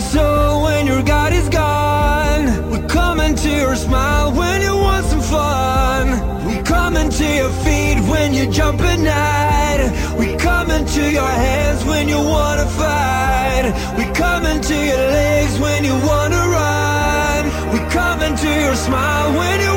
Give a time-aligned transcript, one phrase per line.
[0.00, 2.70] so when your God is gone.
[2.70, 6.06] We're coming to your smile when you want some fun.
[6.46, 9.80] We're coming to your feet when you jump at night.
[10.18, 13.64] We're coming to your hands when you wanna fight.
[13.96, 17.42] We're coming to your legs when you wanna run.
[17.72, 19.69] We're coming to your smile when you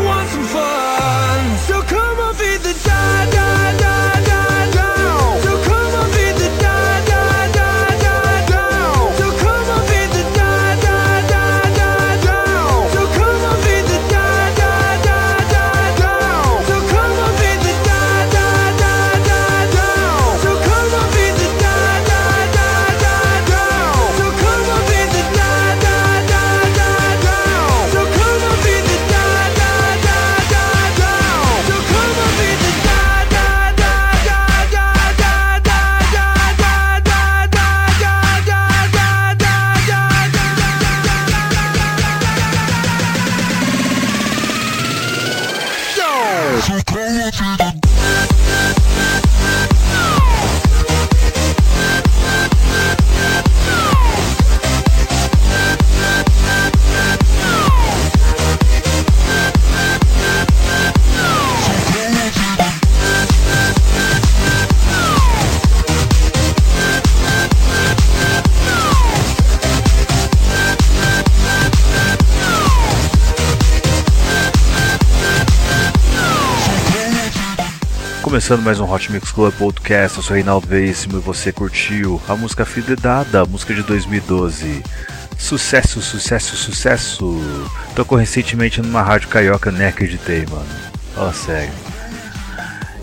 [78.24, 82.38] Começando mais um Hot Mix Club Podcast, eu sou Reinaldo Veríssimo e você curtiu a
[82.38, 84.82] música Fidelidade, música de 2012.
[85.38, 87.38] Sucesso, sucesso, sucesso!
[87.94, 90.66] Tocou recentemente numa rádio carioca, nem acreditei, mano.
[91.14, 91.74] Fala sério.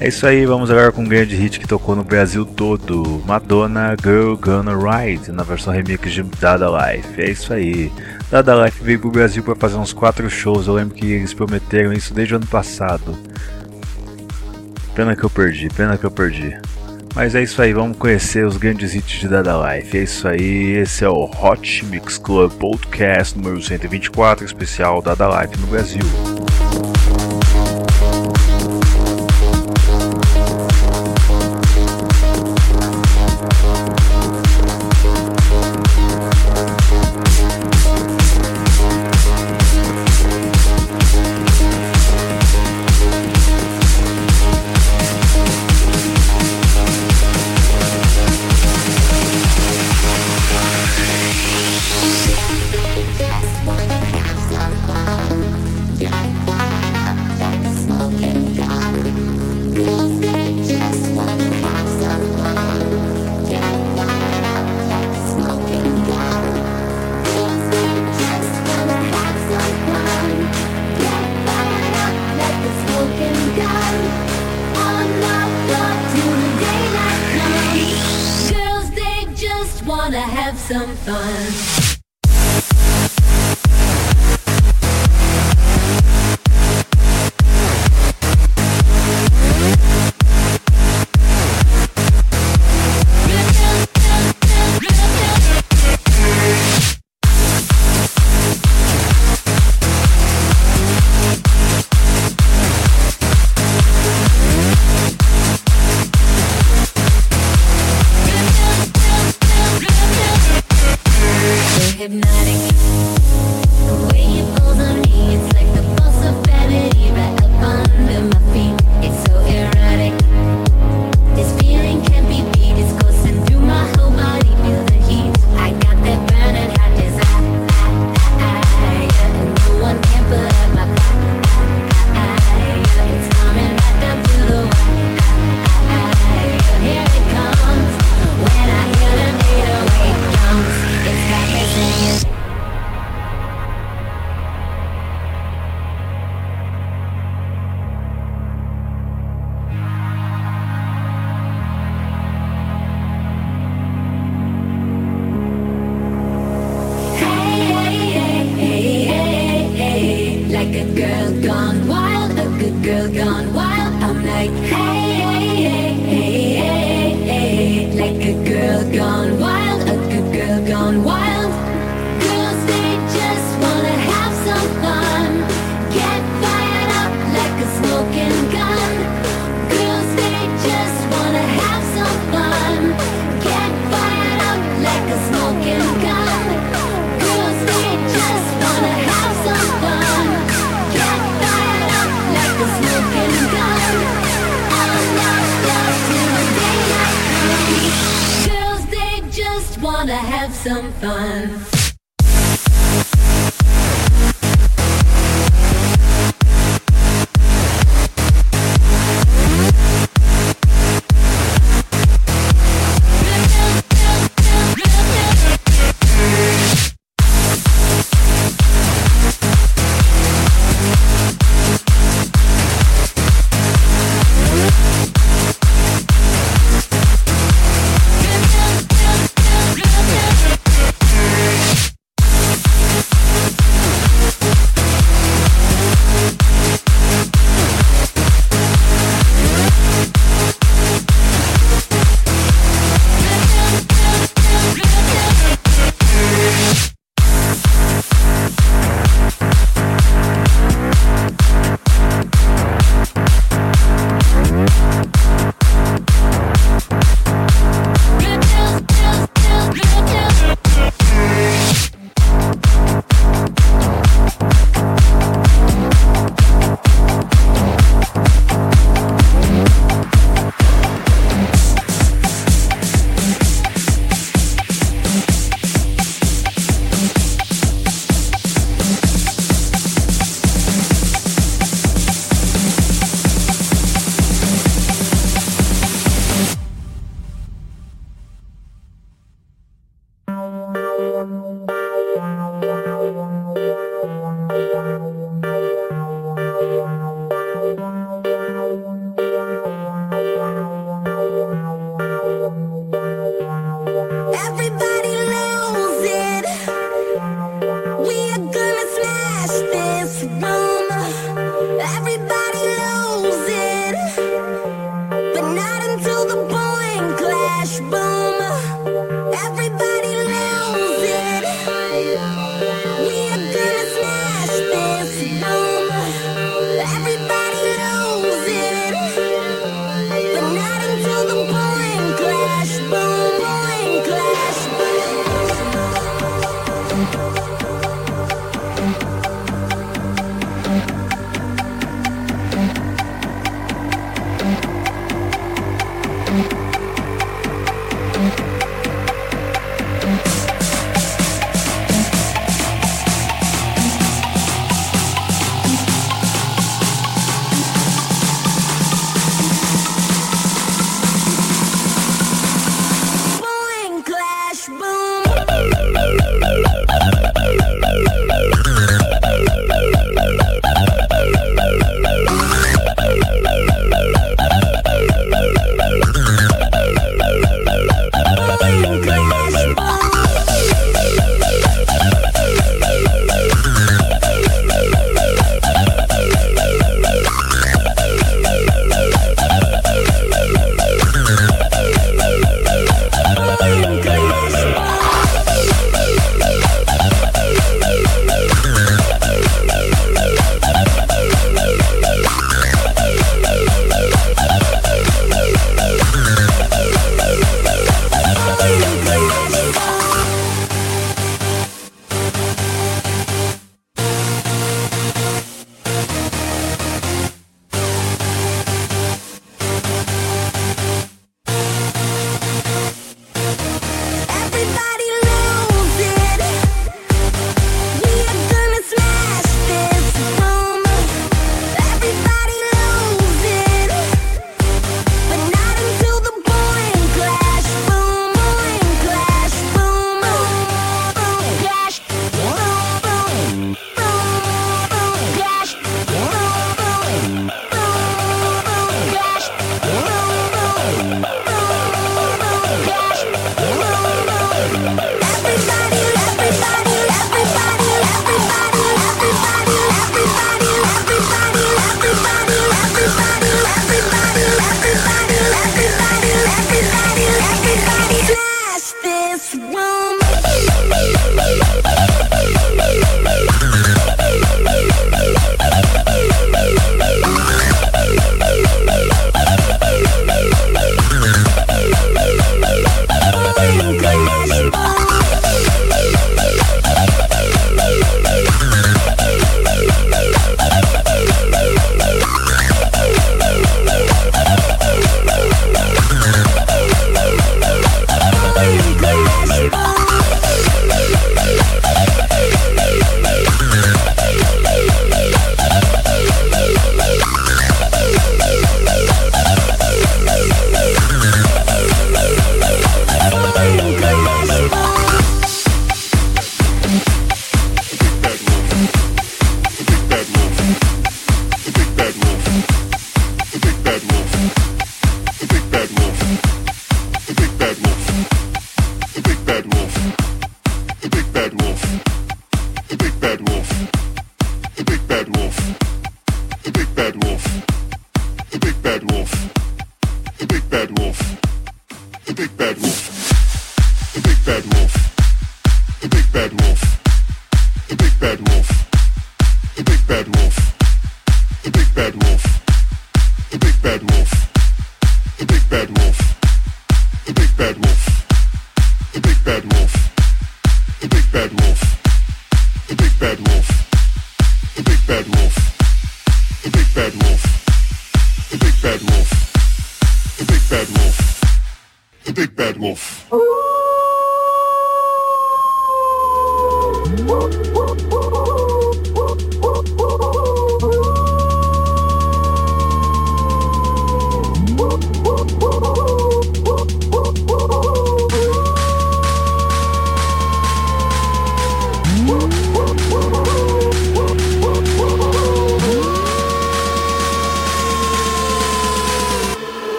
[0.00, 3.20] É isso aí, vamos agora com um grande hit que tocou no Brasil todo.
[3.26, 7.20] Madonna Girl Gonna Ride, na versão remix de Dada Life.
[7.20, 7.92] É isso aí.
[8.30, 11.92] Dada Life veio pro Brasil para fazer uns quatro shows, eu lembro que eles prometeram
[11.92, 13.18] isso desde o ano passado.
[14.98, 16.58] Pena que eu perdi, pena que eu perdi.
[17.14, 19.96] Mas é isso aí, vamos conhecer os grandes hits de Dada Life.
[19.96, 25.56] É isso aí, esse é o Hot Mix Club Podcast número 124, especial Dada Life
[25.60, 26.02] no Brasil.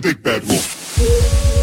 [0.00, 1.57] the big bad wolf.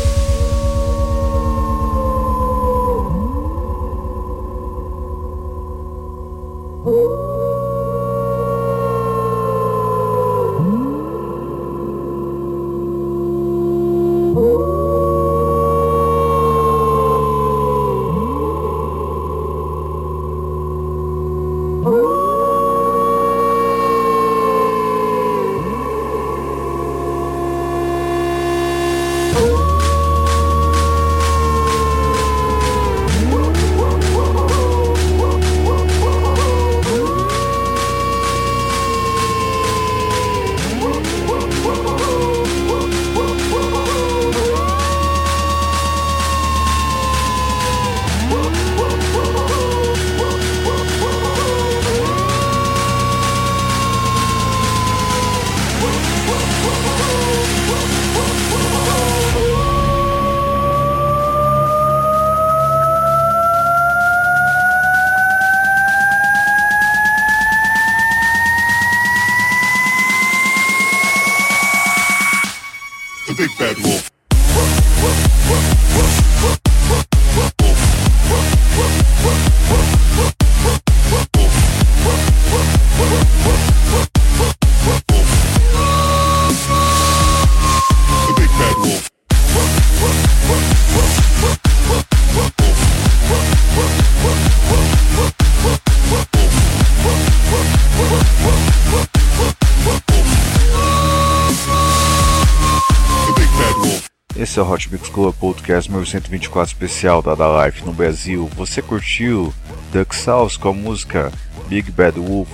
[105.66, 108.48] Podcast número 124 especial da Da Life no Brasil.
[108.56, 109.52] Você curtiu
[109.92, 111.32] Duck South com a música
[111.68, 112.48] Big Bad Wolf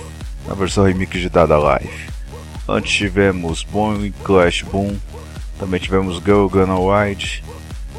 [0.48, 2.08] na versão remix de Dada Life.
[2.66, 4.96] Antes tivemos Boom Clash Boom,
[5.58, 7.44] também tivemos Girl Gonna Wide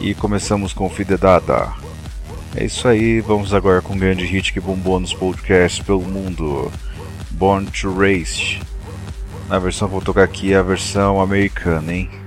[0.02, 1.72] e começamos com Fide Dada.
[2.56, 6.72] É isso aí, vamos agora com um grande hit que bombou nos podcasts pelo mundo,
[7.30, 8.60] Born to Race.
[9.48, 12.23] Na versão que vou tocar aqui é a versão americana, hein?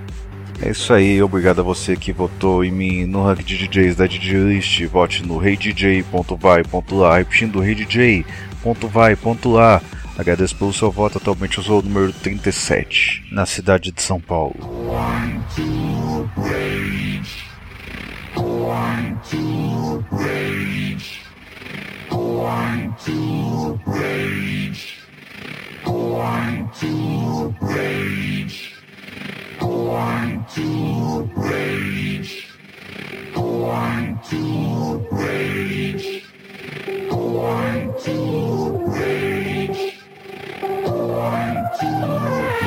[0.62, 4.06] É isso aí, obrigado a você que votou em mim no rank de DJs da
[4.06, 4.84] DJ List.
[4.86, 8.22] Vote no reidj.vai.lá, repetindo reidj.vai.lá.
[10.18, 14.56] Agradeço pelo seu voto, atualmente usou o número 37, na cidade de São Paulo.
[14.88, 17.44] One, two, rage.
[18.34, 20.04] One, two,
[27.60, 28.75] rage.
[29.86, 32.48] Going to rage.
[33.32, 36.24] Going to rage.
[37.08, 39.98] Going to rage.
[40.60, 42.65] Going to rage.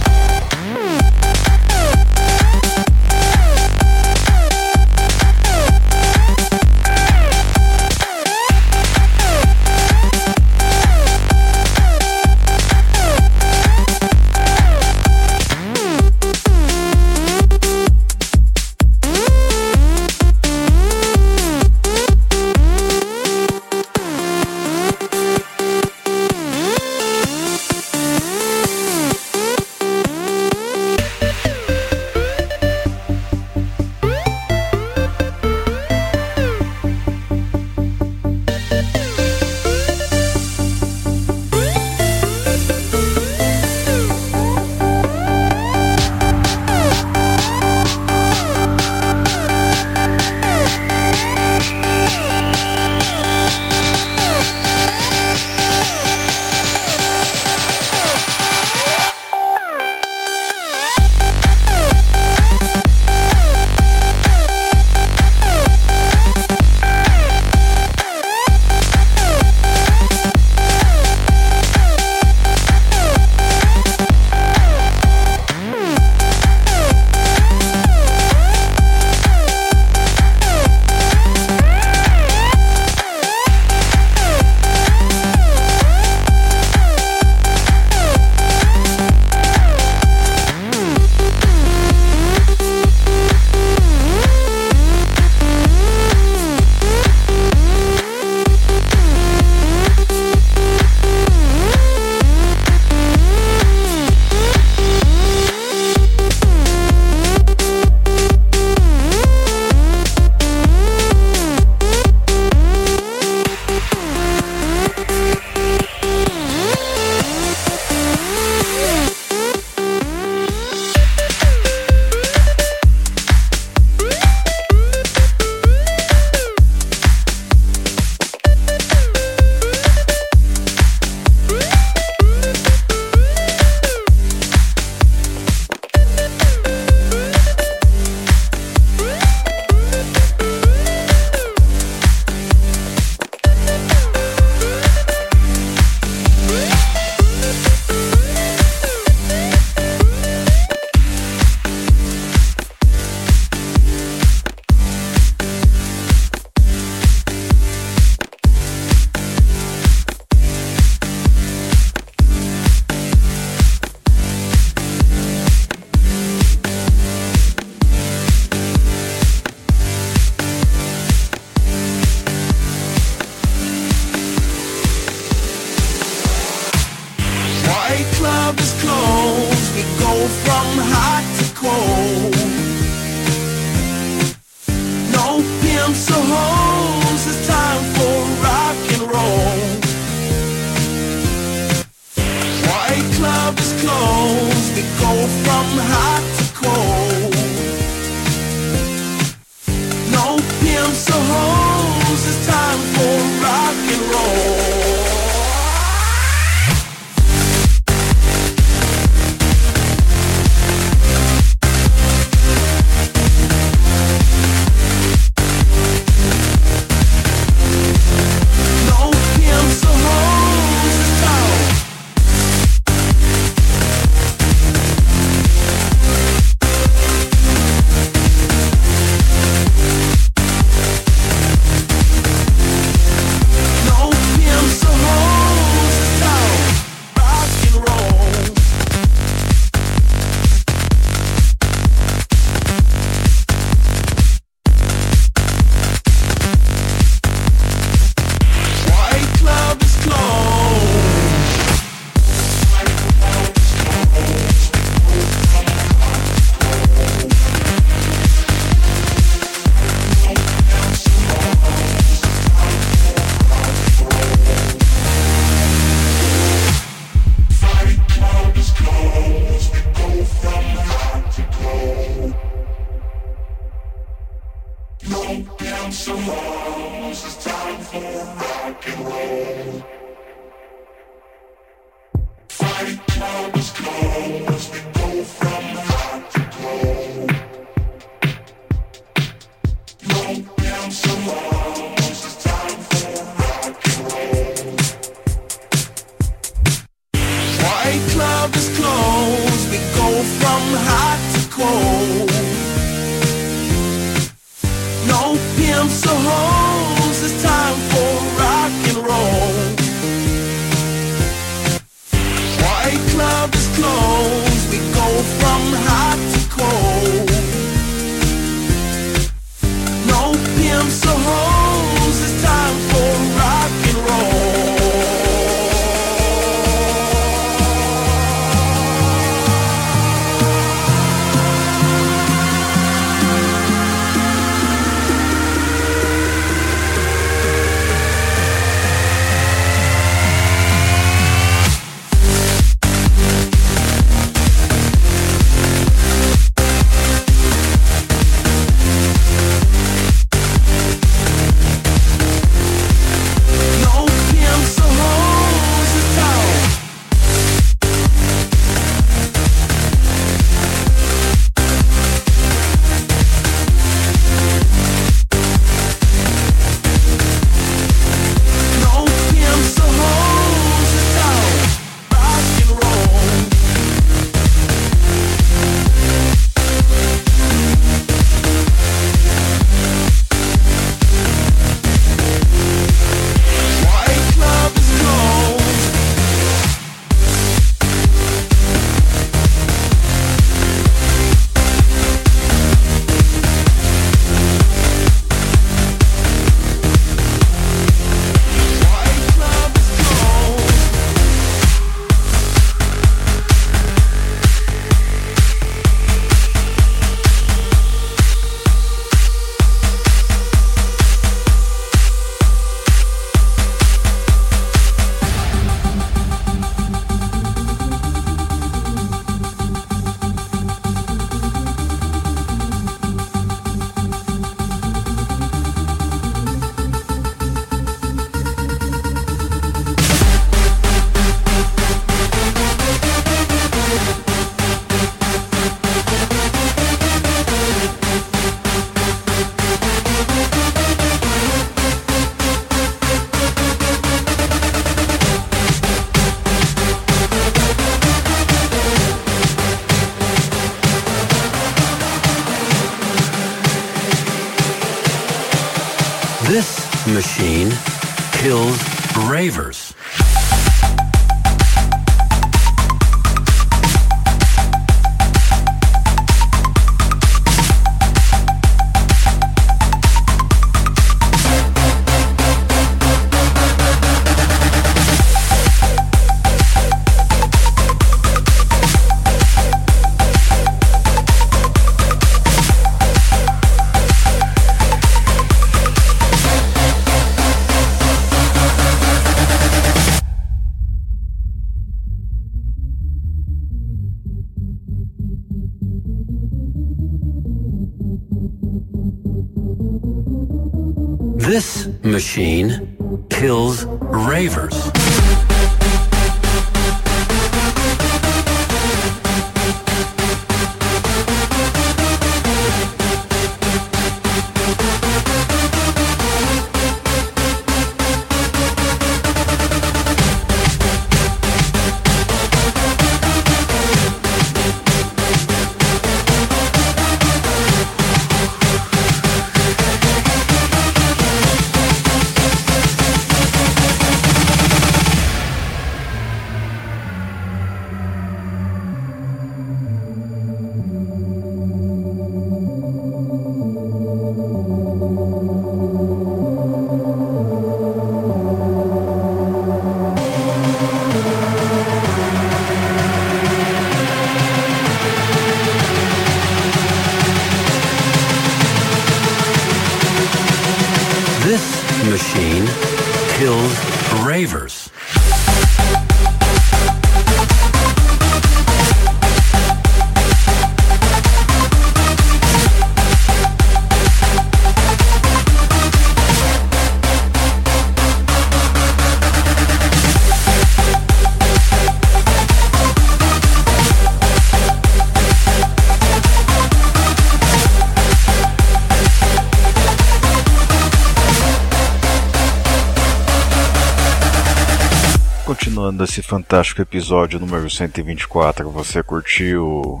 [596.14, 600.00] Esse fantástico episódio número 124, você curtiu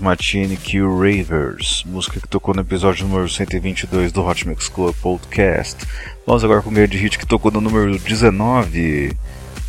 [0.00, 5.86] Machine Kill Ravers, música que tocou no episódio número 122 do Hot Mix Club Podcast.
[6.26, 9.14] Vamos agora com o grande hit que tocou no número 19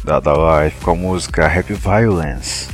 [0.05, 0.31] da da
[0.63, 2.69] Life com a música Happy Violence.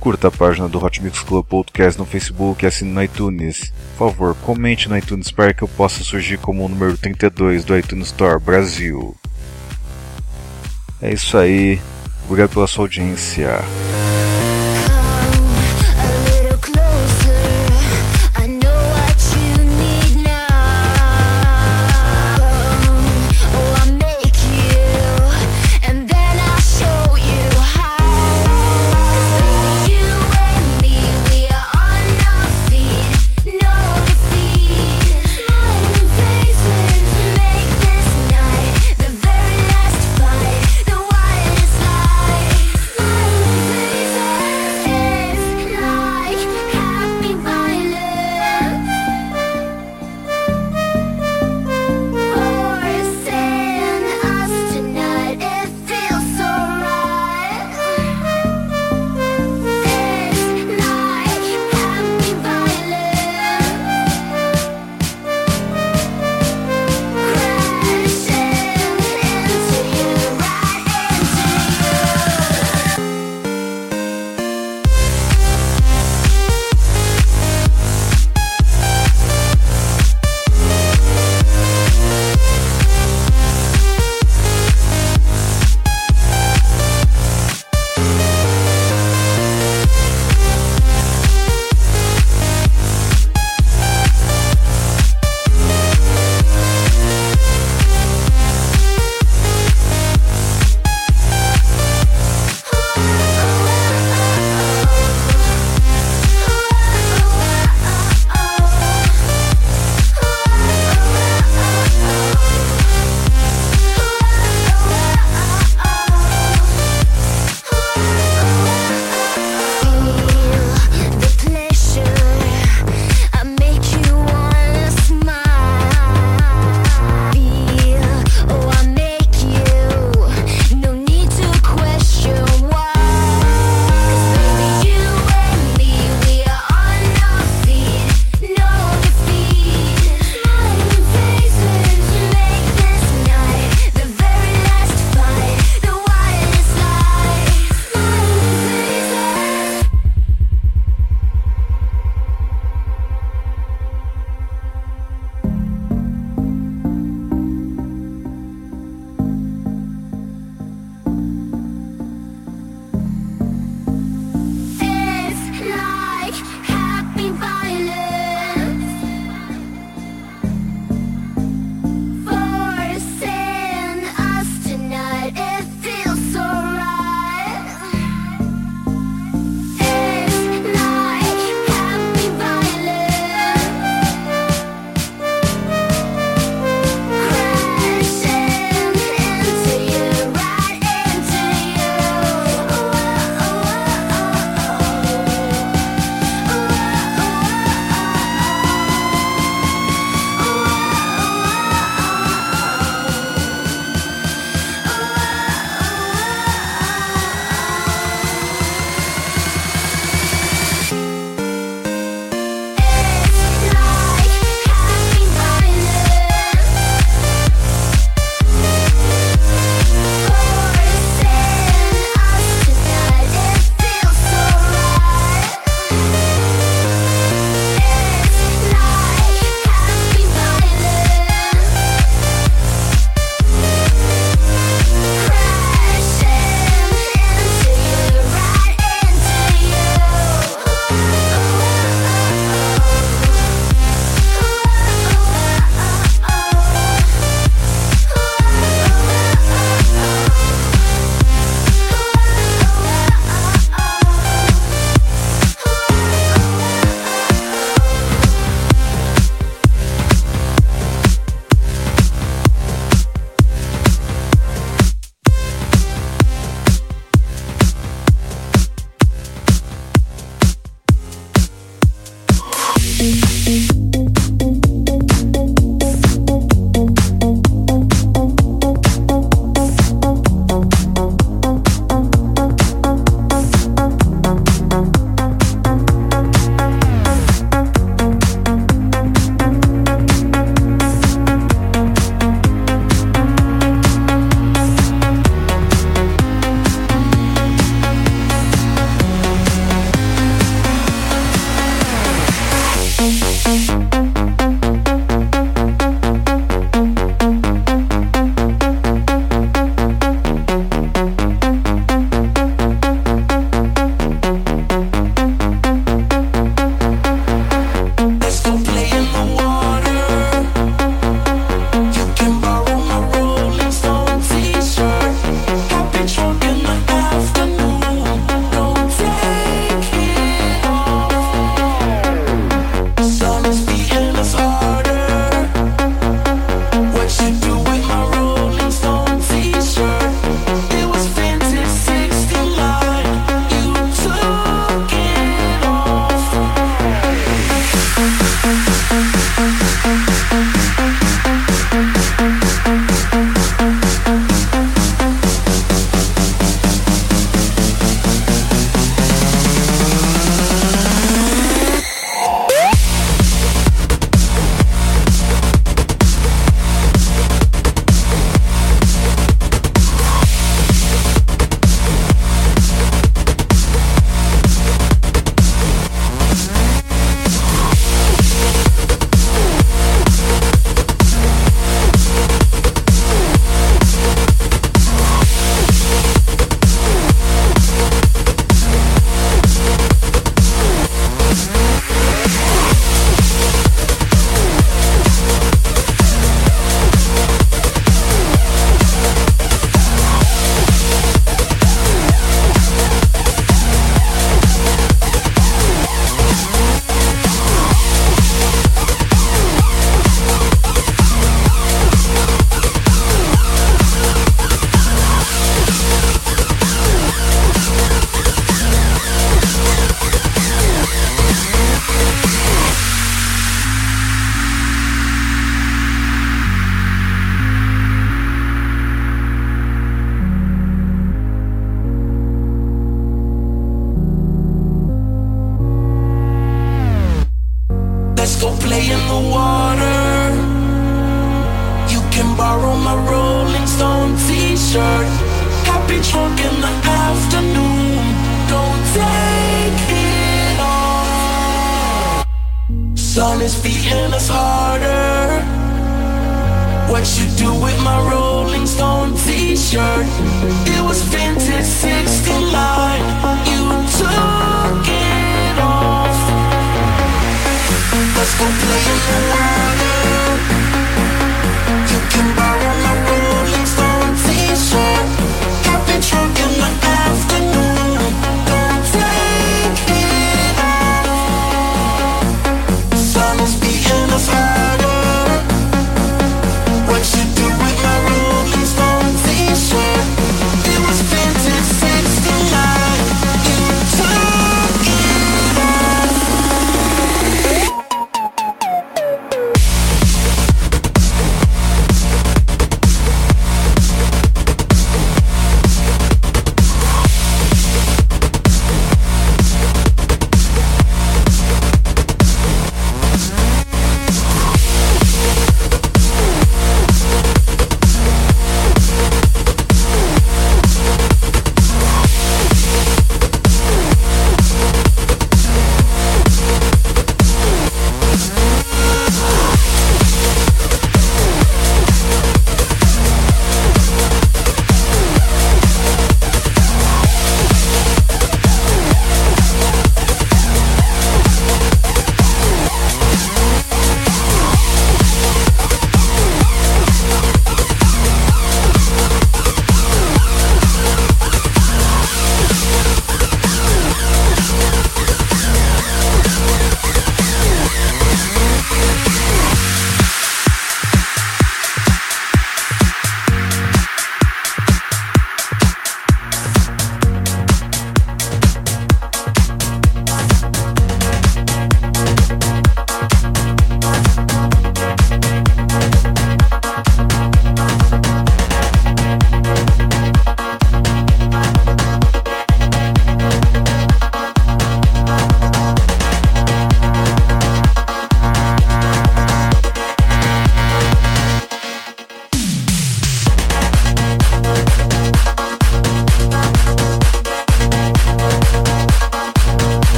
[0.00, 3.74] Curta a página do Hot Mix Club Podcast no Facebook e assine no iTunes.
[3.98, 7.76] Por favor, comente no iTunes para que eu possa surgir como o número 32 do
[7.76, 9.14] iTunes Store Brasil.
[11.04, 11.78] É isso aí.
[12.24, 13.58] Obrigado pela sua audiência.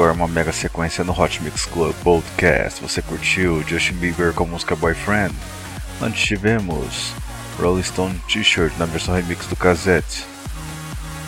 [0.00, 2.80] Agora uma mega sequência no Hot Mix Club Podcast.
[2.80, 5.34] Você curtiu Justin Bieber com a música Boyfriend.
[6.00, 7.12] Antes tivemos
[7.58, 10.24] Rolling Stone T-shirt na versão remix do Cassette.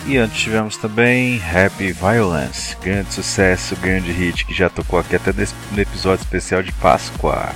[0.07, 5.31] E antes tivemos também Happy Violence, grande sucesso, grande hit que já tocou aqui até
[5.31, 7.51] no episódio especial de Páscoa.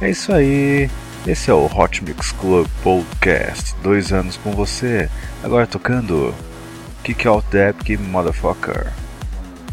[0.00, 0.88] É isso aí,
[1.26, 5.10] esse é o Hot Mix Club Podcast, dois anos com você,
[5.44, 6.34] agora tocando
[7.04, 8.86] Kick Out That Keep Motherfucker,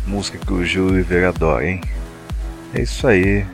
[0.05, 1.81] música que o Júlio adora, hein?
[2.73, 3.45] É isso aí,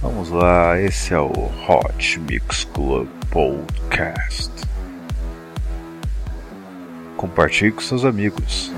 [0.00, 1.30] vamos lá, esse é o
[1.68, 4.50] Hot Mix Club Podcast.
[7.16, 8.70] Compartilhe com seus amigos.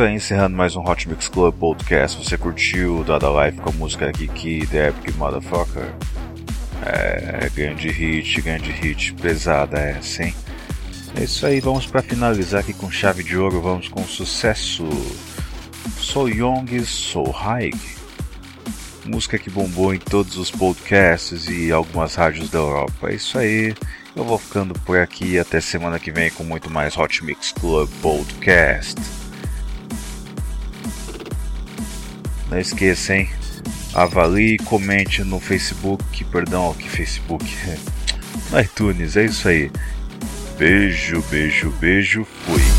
[0.00, 2.24] Isso aí, encerrando mais um Hot Mix Club Podcast.
[2.24, 5.92] Você curtiu Dada Life com a música Kiki, The Epic Motherfucker?
[6.82, 10.34] É, grande hit, grande hit, pesada essa, hein?
[11.14, 14.88] É isso aí, vamos para finalizar aqui com chave de ouro, vamos com sucesso.
[15.98, 17.74] So Young, So High.
[19.04, 23.10] Música que bombou em todos os podcasts e algumas rádios da Europa.
[23.10, 23.74] É isso aí.
[24.16, 27.90] Eu vou ficando por aqui até semana que vem com muito mais Hot Mix Club
[28.00, 29.19] Podcast.
[32.50, 33.30] Não esqueça, hein?
[33.94, 37.44] Avalie e comente no Facebook, perdão, que Facebook?
[38.50, 39.70] no iTunes, é isso aí.
[40.58, 42.69] Beijo, beijo, beijo, fui.